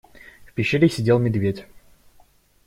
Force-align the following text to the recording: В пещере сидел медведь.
В 0.47 0.53
пещере 0.53 0.89
сидел 0.89 1.19
медведь. 1.19 1.67